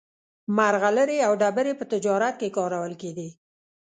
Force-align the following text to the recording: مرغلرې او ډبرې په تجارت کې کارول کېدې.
مرغلرې 0.57 1.17
او 1.27 1.33
ډبرې 1.41 1.73
په 1.79 1.85
تجارت 1.91 2.35
کې 2.41 2.53
کارول 2.57 2.93
کېدې. 3.01 3.29